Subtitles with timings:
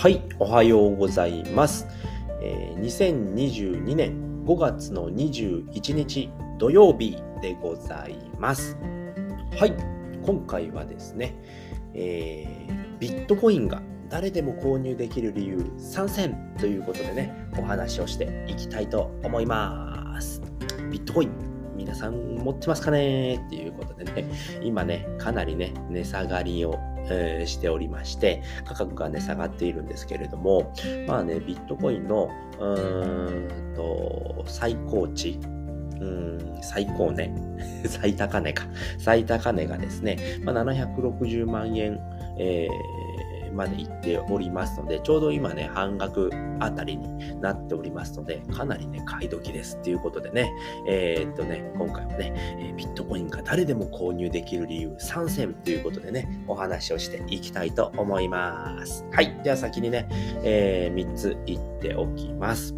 [0.00, 1.86] はい、おはようございます。
[2.40, 8.78] えー2022年5月の21日土曜日でございます。
[9.58, 9.74] はい、
[10.24, 11.34] 今回はですね、
[11.92, 20.40] えービットコインが誰でも購入できる理由参戦ということでね、お話をしていきたいと思います。
[20.90, 21.30] ビットコイン
[21.76, 23.34] 皆さん持ってますかね？
[23.36, 24.30] っていうことでね、
[24.62, 26.78] 今ね、かなりね、値下がりを、
[27.08, 30.72] えしておりまして、価格がね、下がっているんですけれども、
[31.06, 35.30] まあね、ビットコインの、うーんと、最高値、
[36.00, 37.32] うん、最高値、
[37.86, 38.64] 最高値か、
[38.98, 42.00] 最高値がですね、まあ、760万円、
[42.38, 50.50] えーまでいっておりますので、ちょうど今ね、半額あたりになっておりますので、かなりね、買い時ですっていうことでね、
[50.86, 59.04] えーっとね、今回はね、えビットコインが誰でも購入できる理由参戦ということでね、お話をしていきたいと思います。
[59.12, 59.40] はい。
[59.42, 60.08] では先にね、
[60.42, 62.74] え3つ言っておきます。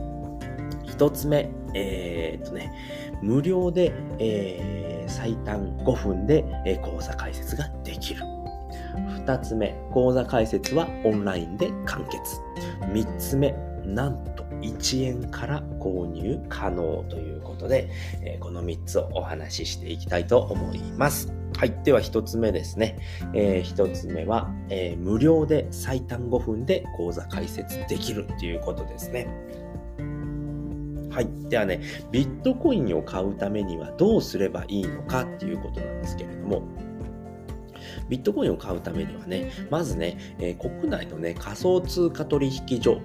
[0.86, 2.73] 1つ目、えーっとね、
[3.23, 8.31] 無料で、えー最短5分で、えー講座開設ができる。
[9.27, 12.41] 2つ目、講座開設はオンラインで完結。
[12.93, 13.53] 3つ目、
[13.85, 17.89] なんと1円から購入可能ということで、
[18.23, 21.33] えーこの3つをお話ししていきたいと思います。
[21.57, 21.75] はい。
[21.85, 22.98] では1つ目ですね。
[23.35, 29.29] え1つ目は、えー無料で最短5分で講座開設できるということですね。
[31.13, 31.29] はい。
[31.51, 36.63] ではね、ビットコインを買うためにはどうすればいいのかっていうことなんですけれども、
[38.12, 43.00] ビットコインを買うためにはね、まずね、えー国内のね、仮想通貨取引所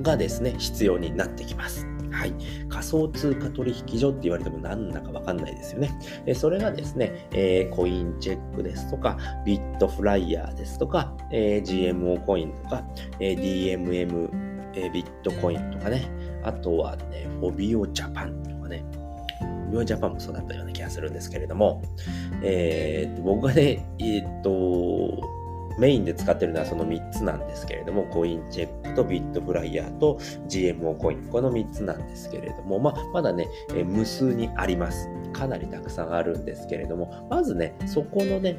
[0.00, 1.86] がですね、必要になってきます。
[2.10, 2.32] はい。
[2.70, 5.90] 仮想通貨取引所って言われても何だかわかんないですよね。
[6.24, 12.82] でそれがですね、えーコインチェックですとか、ビットフライヤーですとか、えー GMO コインとか、
[13.20, 14.30] えー DMM、
[14.74, 16.10] えビットコインとかね、
[16.44, 18.82] あとはね、フォビオジャパンとかね、
[19.70, 21.82] フォビオジャパンもそうだったような気がするんですけれども、
[22.42, 25.40] えーと僕がね、えーっと、
[25.78, 35.08] メインで使ってるのはその3つなんですけれども、コインチェックとビットフライヤーと GMO コイン、この3つなんですけれども、まあ、まだね、え無数にあります。
[35.32, 38.56] かなりたくさんあるんですけれども、まずね、そこのね、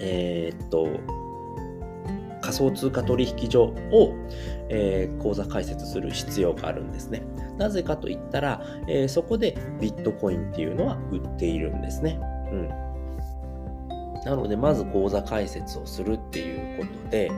[0.00, 0.88] えーっと、
[2.48, 4.14] 仮想通貨取引所を、
[4.70, 7.22] えー口座開設する必要があるんですね。
[7.58, 12.18] なぜかと言ったら、えーそこでビットコインっていうのは売っているんですね。
[12.50, 12.87] うん。
[14.28, 17.30] なので、まず口座開設をするっていうことで、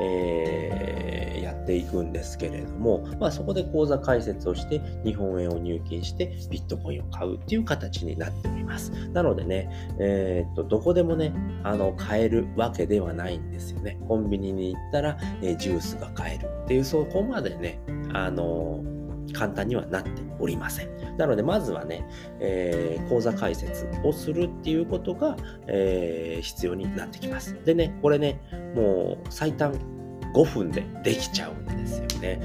[0.00, 8.90] えーやっていくんですけれども、まあそこで口座開設をして、日本円を入金して、ビットコインを買うっていう形になっております。
[9.10, 11.32] なのでね、えーっと、どこでもね、
[11.62, 13.98] あの、買えるわけではないんですよね。
[14.08, 17.80] コンビニに行ったら、えージュースが買えるっていう、そこまでね、
[18.12, 18.82] あの
[19.32, 21.16] 簡単にはなっておりません。
[21.16, 22.06] なので、まずはね、
[22.40, 27.56] えー口座開設をするっていうことが、えー必要になってきます。
[27.64, 28.40] でね、これね、
[28.74, 29.72] もう最短
[30.34, 32.40] 5分でできちゃうんですよね。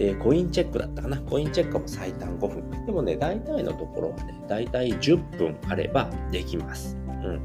[0.00, 1.18] えーコインチェックだったかな？
[1.22, 2.86] コインチェックも最短5分。
[2.86, 6.96] でもね、大体のところはね、大体10分あればできます。
[7.08, 7.40] うん。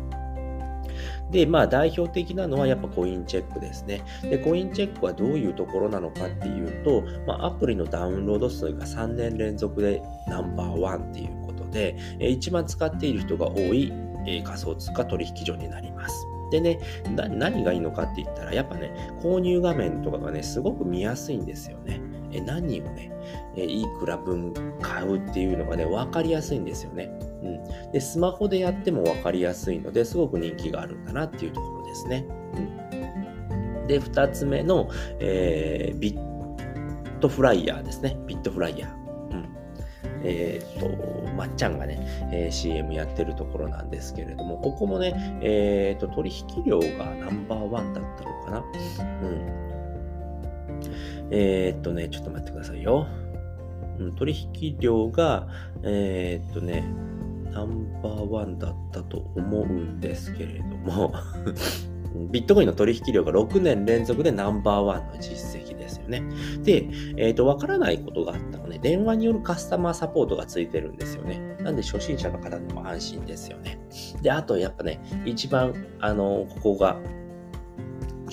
[1.33, 4.01] で、まあ代表的なのはやっぱコインチェックですね。
[4.21, 13.91] で、コインチェックはどういうところなのかっていうと、まあアプリのダウンロード数が3年連続でナンバーワンっていうことで、えー一番使っている人が多い、
[14.27, 16.15] えー仮想通貨取引所になります。
[16.51, 16.79] でね、
[17.15, 18.91] な何がいいのかって言ったら、やっぱね、
[19.23, 21.99] 購入画面とかがね、すごく見やすいんですよね。
[22.31, 23.11] え何をね、
[23.55, 27.09] えいくら分買うっていうのがね、分かりやすいんですよね。
[27.43, 27.91] うん。
[27.91, 32.25] で、スマホでやっても分かりやすいので、すごく人気があるんだなっていうところですね。
[32.55, 33.87] うん。
[33.87, 34.89] で、二つ目の、
[35.19, 38.17] えービットフライヤーですね。
[38.27, 38.91] ビットフライヤー。
[39.31, 39.49] うん。
[40.23, 41.99] えーっと、まっちゃんがね、
[42.31, 48.63] えー CM やってるところなんですけれども、ここもね、えーっと、取引量がナンバーワンだったのかな。
[49.21, 49.63] うん。
[51.31, 53.07] えーっとね、ちょっと待ってくださいよ。
[53.99, 55.47] うん、取引量が、
[55.83, 56.83] えーっとね、
[57.53, 61.13] ナンバーワンだったと思うんですけれども、
[62.31, 66.23] ビットコインの取引量が6年連続でナンバーワンの実績ですよね。
[66.63, 71.57] で、えっ、と、わからないことがあったらね、電話によるカスタマーサポートがついてるんですよね。
[71.61, 73.79] なんで初心者の方でも安心ですよね。
[74.21, 76.97] で、あとやっぱね、一番、あの、ここが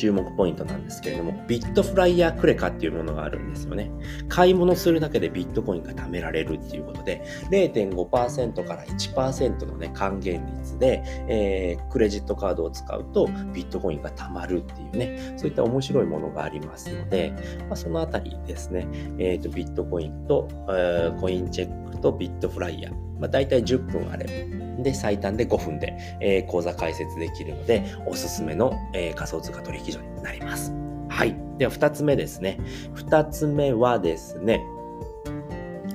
[0.00, 3.90] 注目ポイントなんですけれども、ビットフライヤークレカっていうものがあるんですよね。
[4.30, 17.34] 買い物するだけでビットコインが貯められるっていうことで、0.5%から1%のね、還元率で、えー、クレジットカードを使うとビットコインが貯まるっていうね、そういった面白いものがありますので、
[17.68, 18.88] まあ、そのあたりですね、
[19.18, 24.24] えーと、ビットコインと、えー、コインチェックとビットフライヤー、まあ、大体10分あれ
[24.58, 30.72] ば、で、最短で5分で、えー、口座開設できるので、おすすめの、えー、仮想通貨取引所になります。
[31.08, 31.36] はい。
[31.58, 32.58] では、2つ目ですね。
[32.94, 34.62] 2つ目はですね、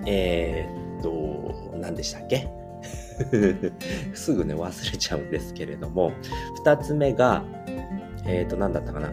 [0.06, 2.48] えー、っと、何でしたっけ？
[4.14, 6.12] すぐね、忘れちゃうんですけれども、
[6.66, 7.44] 2つ目が、
[8.26, 9.10] えー、っと、何だったかな？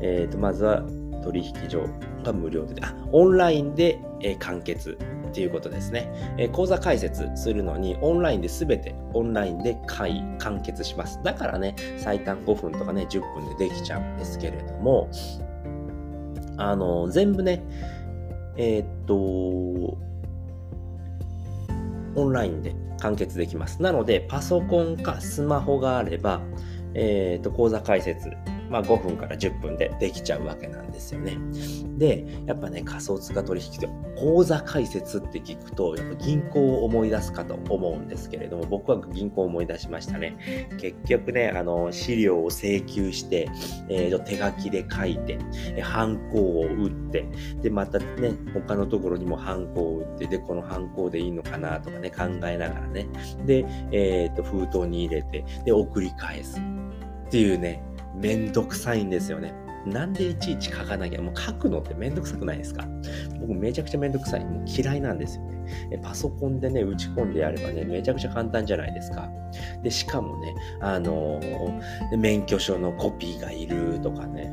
[0.00, 0.82] えー、っと、まずは
[1.22, 1.84] 取引所
[2.24, 4.96] が無料で、あ、オンラインで、えー、完結
[5.28, 6.10] っていうことですね。
[6.38, 11.20] えー、講座開設するのにオンラインで全てオンラインで会完結します。
[11.22, 15.10] だからね、最短5分とかね、10分でできちゃうんですけれども、
[16.56, 17.62] あの、全部ね、
[18.56, 19.14] えー、っと、
[22.18, 23.82] オンラインで完結できます。
[23.82, 26.40] なので、パソコンかスマホがあれば、
[26.94, 28.30] えー、っと、講座開設
[28.68, 31.36] まあ、5分から10分でできちゃうわけなんですよね。
[31.96, 40.36] で、やっぱね、仮想通貨取引で口座開設って聞くと、やっぱ銀行を思い出すかと思うんですけれども、僕は銀行を思い出しましたね。
[40.78, 43.48] 結局ね、あの、資料を請求して、
[43.88, 45.38] えー、手書きで書いて、
[45.82, 47.26] ハンコを打って、
[47.62, 53.06] で、またね、他のところにもハンコを打って、で、このハンコでいいのかなとかね、考えながらね、
[53.44, 56.60] で、えっ、ー、と、封筒に入れて、で、送り返す
[57.26, 57.82] っていうね、
[58.16, 59.54] めんどくさいんですよね。
[59.86, 62.88] なんでいちいち書かなきゃ、もう書くのってめんどくさくないですか？
[63.40, 64.44] 僕めちゃくちゃめんどくさい。
[64.44, 65.98] もう嫌いなんですよね。
[66.02, 69.28] パソコンでね、打ち込んでやればね、めちゃくちゃ簡単じゃないですか。
[69.84, 74.52] で、しかもね、あのー、免許証のコピーがいるとかね、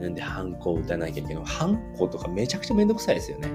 [0.00, 1.44] なんで、ハンコを打たなきゃいけない。
[1.44, 3.48] ハンコとかめちゃくちゃめんどくさいですよね。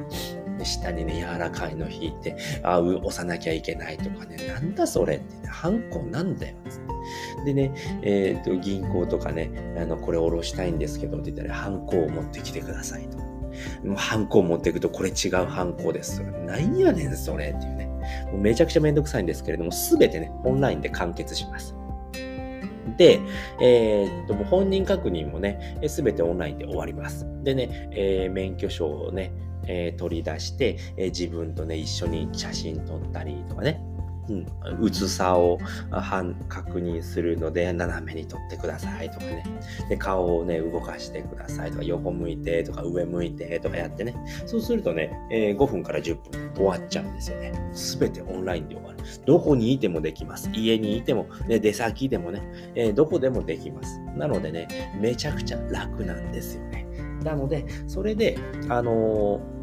[0.59, 6.79] で下にね、柔らかいの引いて、あ、押さなきゃいけないとかね、なんだそれって、ね、ハンコなんだよ、つっ
[7.45, 7.45] て。
[7.45, 7.73] でね、
[8.03, 13.17] えっ、ー、と、銀行とかね、あの、これ下ろしたいんですけどって言ったら、ハンコを持ってきてくださいと。
[13.95, 16.21] ハンコを持っていくと、これ違うハンコです。
[16.21, 17.85] なんやねん、それっていうね。
[18.31, 21.75] もうめちゃくちゃめんどくさいんですけれども、すべてね、オンラインで完結します。
[22.97, 23.19] で、
[23.61, 27.25] えー、っと、本人確認もね、すべてオンラインで終わります。
[27.43, 29.31] でね、えー、免許証をね、
[29.69, 33.79] えー、取り出して、え自分とね、一緒に写真撮ったりとかね、
[34.29, 34.45] うん、
[34.79, 35.59] 薄さを
[36.47, 39.43] 確認するので、斜めに撮ってくださいとかね。
[39.89, 44.15] で、顔をね、動かしてくださいとか、横向いてとか、上向いてとかやってね。
[44.45, 47.53] そうするとね、えー、5分から10分終わっちゃうんですよね。
[47.73, 48.99] すべてオンラインで終わる。
[49.25, 50.49] どこにいてもできます。
[50.53, 52.41] 家にいても、ね、出先でもね、
[52.75, 53.99] えー、どこでもできます。
[54.15, 54.67] なのでね、
[54.99, 56.85] めちゃくちゃ楽なんですよね。
[57.23, 58.37] なので、それで、
[58.69, 59.58] あのー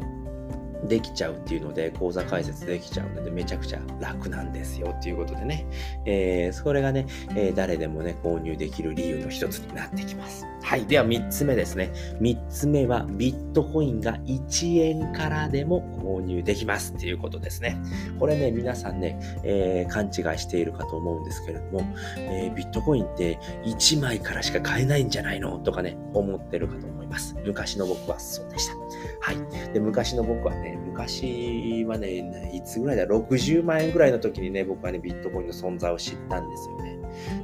[0.85, 5.65] できちゃうっていうので、講座解説できちゃうので、めちゃくちゃ楽なんですよっていうことでね、
[6.05, 10.45] えー、それがね、えー、誰でもね、購入できる理由の一つになってきます。
[10.61, 10.85] はい。
[10.85, 11.91] では3つ目ですね。
[12.19, 17.77] 3つ目は、ビットコインが1円からでも購入できますっていうことですね。
[18.19, 21.81] これね、皆さんね、えー、勘違いしているかと思うんですけれども、
[22.17, 25.57] えビットコインって1枚からしか買えないんじゃないの？
[25.59, 26.96] とかね、思ってるかと思います。
[27.45, 28.75] 昔の僕はそうでした。
[29.21, 29.73] はい。
[29.73, 36.97] で、昔の僕はね、昔はね、いつぐらいだ、60万円ぐらいの時にね、僕はね、ビットコインの存在を知ったんですよね。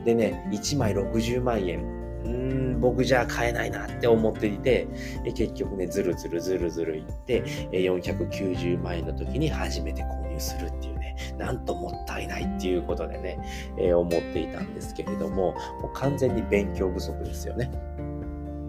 [0.06, 1.80] でね、1枚60万円。
[2.23, 4.87] うーん、僕じゃ買えないなって思っていて、
[5.35, 13.40] 結局ね、ずるずるずるずるいって、490万円の時に初めて購入するっていうね、なんともったいないっていうことでね、
[13.78, 17.69] え、思っていたんですけれども、もう完全に勉強不足ですよね。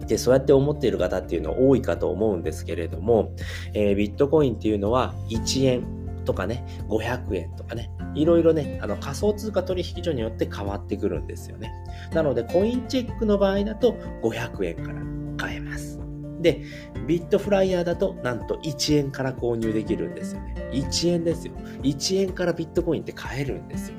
[0.07, 3.31] で、そうやって思っている方っていうのは多いかと思うんですけれども、
[3.73, 5.83] えー、ビットコインっていうのは1円
[6.25, 11.71] とかね、500円とかね、いろいろね、あの仮想通貨取引所によって変わってくるんですよね。
[12.13, 13.93] なので、コインチェックの場合だと
[14.23, 15.01] 500円から
[15.37, 15.94] 買えます。
[16.41, 16.61] で、
[17.07, 20.69] ビットフライヤーだとなんと1円から購入できるんですよね。
[20.71, 21.53] 1円ですよ。
[21.83, 23.95] 1円からビットコインって買えるんですよ。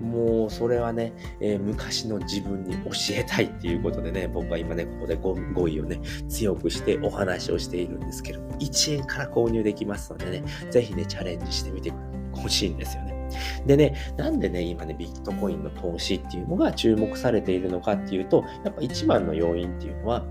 [0.00, 11.92] もうそれはね、えー、昔の自分に教えたいっていうことでね、僕は今ね、ここで語彙をね、強くしてお話をしているんですけど、1円から購入できますのでね、ぜひね、チャレンジしてみて
[12.32, 13.14] ほしいんですよね。
[13.66, 20.24] でね、なんでね、今ね、ビットコインの投資っていうのが注目されているのかっていうと、やっぱ一番の要因っていうのは、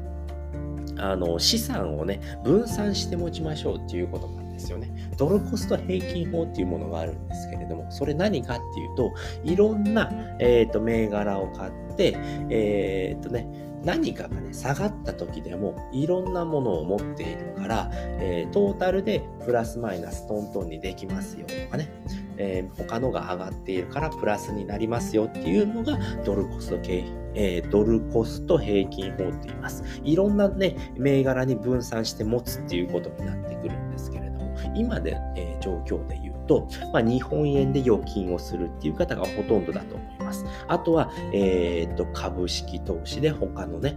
[1.04, 4.72] あの資産をね、分散して持ちましょうっていうことなんです。
[4.72, 4.90] よね。
[5.18, 12.18] ドルコスト平均法っていうものがあるんですけれども、それ何かっていうと、いろんな、えーと、銘柄を買って、
[12.50, 13.48] えっ、ー、とね、
[13.84, 21.90] 何かがね、下がった時でもいろんなものを持っているから、えー、トータルでプラスマイナストントンにできますよとかね、
[22.38, 29.84] えー、他のが上がっているからプラスになりますよっていうのがドルコスト経費えー、ドルコスト平均法と言います。
[30.04, 40.46] いろんなね、銘柄に分散して持つっていうことになってくるんですけれども、今で、えー、状況で言うと、まあ、日本円で預金をするっていう方がほとんどだと思います。
[40.68, 43.96] あとは、えー、と株式投資で他のね、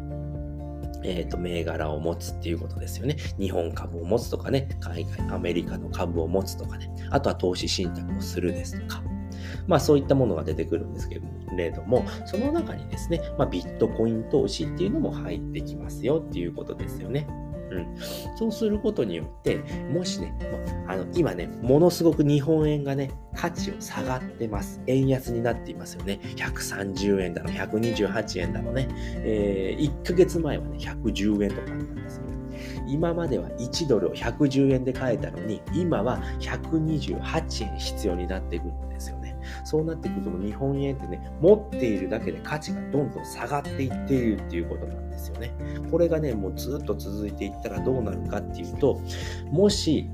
[1.07, 3.17] えっ、ー、と、銘柄を持つっていうことですよね。
[3.39, 9.03] 日本株を持つとかね、海外、アメリカの株を持つとかね、あとは投資信託をするですとか、
[9.67, 17.27] まあそういったものが出てくるんですけれども、れどもその中にですね、まあ、ビットコイン投資っていうのも入ってきますよっていうことですよね。
[17.71, 17.97] うん、
[18.37, 19.57] そうすることによって、
[19.93, 20.33] もしね、
[20.87, 24.81] まあの今ね、ものすごく日本円がね、価値を下がってます。
[24.87, 26.21] 円安になっていますよね。
[26.37, 28.89] 130円だの、128円だのね。
[29.25, 32.23] えー、1ヶ月前はね、110円とかだったんですよ。
[32.89, 39.26] 今までは1ドルを110円で買えたのに、今は128円必要になってくるんですよね。
[39.65, 45.53] そうなってくると日本円ってね、持っているだけで価値がどんどん下がっていっているっていうことなんですよね。
[45.91, 49.01] これがね、もうずっと続いていったらどうなるかっていうと、
[49.51, 50.09] もし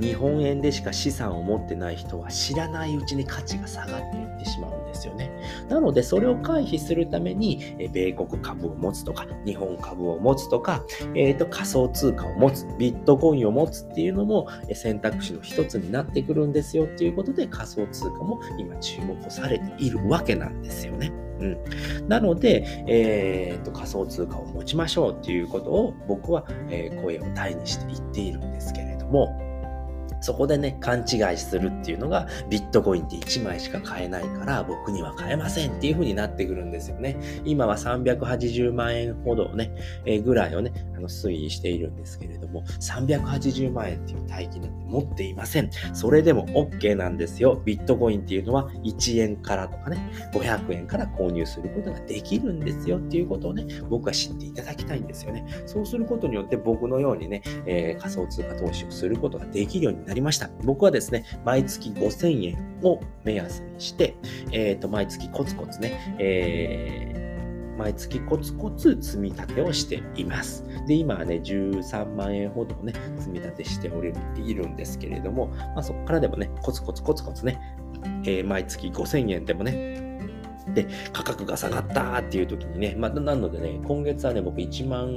[0.00, 5.30] 日本円でしか資産を持ってない人は知らないうちに価値が下がっていってしまうですよね。
[5.68, 10.84] なのでそれを回避するために、え米国株を持つとか、日本株を持つとか、
[11.14, 21.12] えーと、仮想通貨を持つ、ビットコインを持つっていうのも選択肢の一つになってくるんですよっていうことで仮想通貨も今注目されているわけなんですよね。
[21.40, 29.51] うん、なので、えーと、仮想通貨を持ちましょうっていうことを僕は、えー、声を大にして言っているんですけれども、
[30.22, 37.18] そこでね、勘違いするっていうのが、ビットコインって1枚しか買えないから、僕には買えませんっていう風になってくるんですよね。
[37.44, 39.74] 今は380万円ほどね、
[40.06, 45.70] えー、ぐらいをね、あの推移しているんですけれども、380万円っていう大金なんて持っていません。
[45.92, 47.60] それでも OK なんですよ。
[47.64, 49.98] ビットコインっていうのは1円からとかね、
[50.32, 55.44] 500円から購入することができるんですよっていうことをね、僕は知っていただきたいんですよね。
[55.66, 60.50] そうすることによって僕のようにね、えー、仮想通貨投資をすることができるようになりました。
[60.64, 64.16] 僕はですね、毎月5000円を目安にして、
[64.50, 70.64] えっ、ー、と、毎月コツコツね、えー、毎月コツコツ積み立てをしています。
[70.86, 77.60] で、今はね、13万円ほどね、積み立てしておりいるんですけれども、まあ、そこからでもね、コツコツコツコツね、
[78.24, 80.02] えー、毎月5000円でもね、
[80.74, 85.08] で、価格が下がったっていう時にね、まあ、なのでね、今月はね、僕1万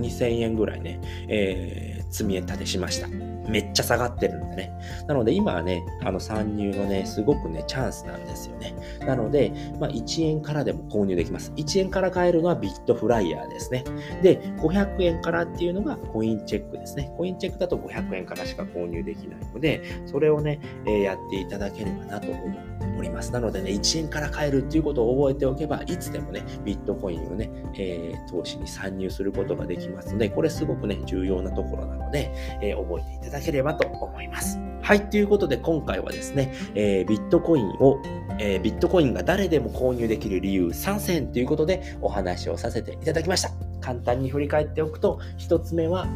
[0.00, 3.33] 2000円ぐらいね、えー、積み立てしました。
[3.48, 4.72] めっちゃ下がってるんだね。
[5.06, 8.74] なので今はね、あの参入のね、すごくね、チャンスなんですよね。
[9.00, 11.52] なので、まあ、1円からでも購入できます。
[11.56, 13.84] 1円から買えるのはビットフライヤーですね。
[14.22, 17.12] で、500円からっていうのがコインチェックですね。
[17.16, 23.32] コインチェックだと500円からしか購入できないので、それをね、えー、やっていただければなと思っております。
[23.32, 34.58] なのでね、1円から買えるっていうことを覚えておけば、いつでもね、ビットコインをね、えー、投資に参入することができますので、これすごくね、重要なところなので、えー、覚えていただければと思います。
[34.82, 38.02] はい、ということで今回はですね、えー、ビットコインを、
[38.38, 43.50] え、ビットコインが誰でも購入できる理由3選ということでお話をさせていただきました。
[43.80, 46.06] 簡単に振り返っておくと、1つ目は、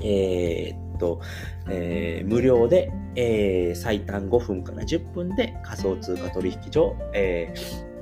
[0.00, 1.20] えー、と、
[1.68, 7.92] えー、無料で、えー、最短5分から10分で仮想通貨取引所、えー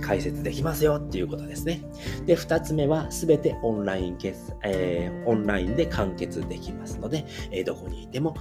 [0.00, 1.80] 解説できますよっていうことですね。
[2.26, 8.34] で、二つ目はすべてオンライン決、えー、オンラインで完結できますので、え、どこにいても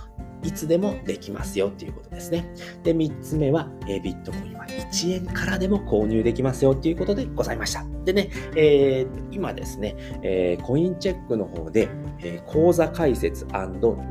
[0.44, 2.46] いつでもできますよっていうことですね。
[2.84, 7.86] で、三つ目は、えー、ビットコインは1円からでも購入できますよっていうことでございました。
[8.06, 11.90] でね、えー、今ですね、えー、コインチェックの方で、
[12.20, 13.48] えー、口座開設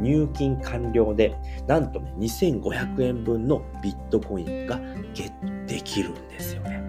[0.01, 4.81] 入金完了で、なんとね、2500円分のビットコインが
[5.15, 6.83] ゲットできるんですよね。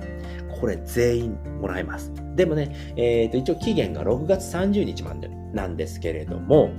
[0.60, 2.12] これ全員もらえます。
[2.36, 6.70] でもね、えー、と一応期限が6月30日までなんですけれども、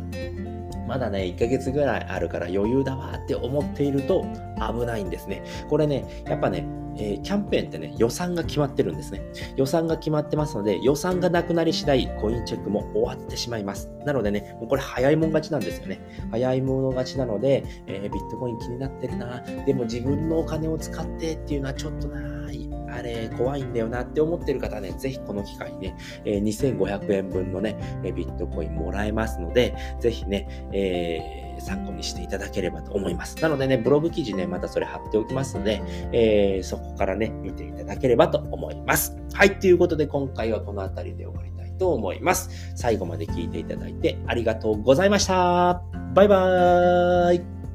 [0.86, 4.24] まだね、1ヶ月ぐらいあるから余裕だわって思っていると
[4.56, 5.42] 危ないんですね。
[5.68, 6.64] これね、やっぱね、
[6.98, 9.22] えー、キャンペーンってね、予算が決まってるんですね。
[9.56, 13.90] 予算が決まってますので、予算がなくなり次第、コインチェックも終わってしまいます。
[14.04, 16.00] なのでね、もうこれ早いもん勝ちなんですよね。
[16.30, 19.42] 早いもの勝ちなので、えー、ビットコイン気になってるな。
[19.66, 33.40] でも自分のお金を使ってっていうのはちょっとない、あれ怖いんだよなって思ってる方はね、ぜひこの機会にね、えー、2500円分のね、ビットコインもらえますので、ぜひねえ、えー参考にしていただければと思います。
[33.42, 35.82] なのでね、ブログ記事ね、またそれ貼っておきますので、
[36.12, 39.16] えー、そこからね、見ていただければと思います。
[39.32, 42.72] はい、ということで今回はこの辺りで終わりたいと思います。
[42.76, 45.82] 最後まで聞いていただいてありがとうございました。
[46.14, 47.65] バイバーイ。